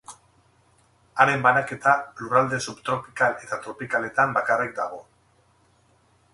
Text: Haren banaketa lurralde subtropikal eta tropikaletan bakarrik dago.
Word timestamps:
Haren 1.25 1.43
banaketa 1.47 1.93
lurralde 2.21 2.59
subtropikal 2.69 3.37
eta 3.47 3.61
tropikaletan 3.67 4.37
bakarrik 4.39 4.77
dago. 4.83 5.03